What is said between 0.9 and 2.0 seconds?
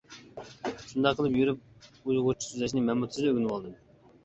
شۇنداق قىلىپ يۈرۈپ